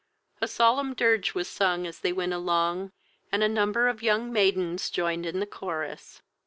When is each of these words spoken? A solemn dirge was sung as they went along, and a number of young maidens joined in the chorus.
A 0.41 0.47
solemn 0.47 0.95
dirge 0.95 1.35
was 1.35 1.47
sung 1.47 1.85
as 1.85 1.99
they 1.99 2.11
went 2.11 2.33
along, 2.33 2.91
and 3.31 3.43
a 3.43 3.47
number 3.47 3.87
of 3.87 4.01
young 4.01 4.33
maidens 4.33 4.89
joined 4.89 5.27
in 5.27 5.39
the 5.39 5.45
chorus. 5.45 6.23